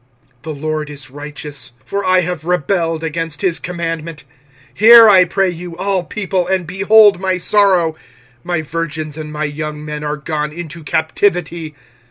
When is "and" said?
6.47-6.65, 9.15-9.31